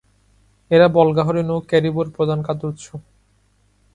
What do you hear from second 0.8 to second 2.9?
বল্গাহরিণ ও ক্যারিবোর প্রধান খাদ্য উৎস।